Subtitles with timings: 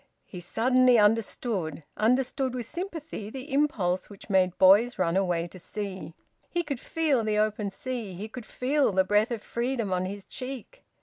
[0.25, 5.59] He suddenly understood, understood with sympathy, the impulse which had made boys run away to
[5.59, 6.15] sea.
[6.49, 10.25] He could feel the open sea; he could feel the breath of freedom on his
[10.25, 10.83] cheek.